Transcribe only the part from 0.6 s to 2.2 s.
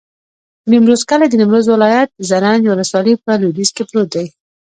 د نیمروز کلی د نیمروز ولایت،